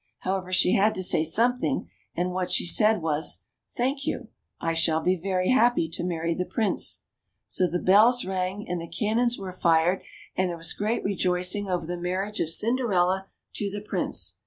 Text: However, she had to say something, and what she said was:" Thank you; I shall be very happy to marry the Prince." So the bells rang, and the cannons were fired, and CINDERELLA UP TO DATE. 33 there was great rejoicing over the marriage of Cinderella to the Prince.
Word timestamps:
However, 0.21 0.51
she 0.51 0.71
had 0.71 0.95
to 0.95 1.03
say 1.03 1.23
something, 1.23 1.87
and 2.15 2.31
what 2.31 2.51
she 2.51 2.65
said 2.65 3.03
was:" 3.03 3.41
Thank 3.77 4.07
you; 4.07 4.29
I 4.59 4.73
shall 4.73 4.99
be 4.99 5.15
very 5.15 5.49
happy 5.49 5.87
to 5.89 6.03
marry 6.03 6.33
the 6.33 6.43
Prince." 6.43 7.01
So 7.45 7.67
the 7.69 7.77
bells 7.77 8.25
rang, 8.25 8.67
and 8.67 8.81
the 8.81 8.87
cannons 8.87 9.37
were 9.37 9.51
fired, 9.53 9.99
and 9.99 10.01
CINDERELLA 10.01 10.01
UP 10.01 10.03
TO 10.03 10.37
DATE. 10.37 10.37
33 10.37 10.47
there 10.47 10.57
was 10.57 10.73
great 10.73 11.03
rejoicing 11.03 11.69
over 11.69 11.85
the 11.85 11.97
marriage 12.01 12.39
of 12.39 12.49
Cinderella 12.49 13.27
to 13.53 13.69
the 13.69 13.81
Prince. 13.81 14.37